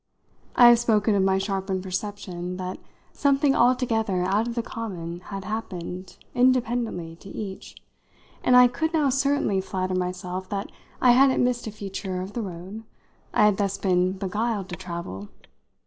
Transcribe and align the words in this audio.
I 0.55 0.69
have 0.69 0.79
spoken 0.79 1.13
of 1.13 1.21
my 1.21 1.37
sharpened 1.37 1.83
perception 1.83 2.57
that 2.57 2.79
something 3.13 3.55
altogether 3.55 4.23
out 4.23 4.47
of 4.47 4.55
the 4.55 4.63
common 4.63 5.19
had 5.19 5.45
happened, 5.45 6.17
independently, 6.33 7.17
to 7.17 7.29
each, 7.29 7.75
and 8.43 8.55
I 8.55 8.67
could 8.67 8.93
now 8.93 9.09
certainly 9.11 9.61
flatter 9.61 9.93
myself 9.93 10.49
that 10.49 10.71
I 11.01 11.11
hadn't 11.11 11.43
missed 11.43 11.67
a 11.67 11.71
feature 11.71 12.19
of 12.19 12.33
the 12.33 12.41
road 12.41 12.83
I 13.31 13.45
had 13.45 13.57
thus 13.57 13.77
been 13.77 14.13
beguiled 14.13 14.69
to 14.69 14.75
travel. 14.75 15.29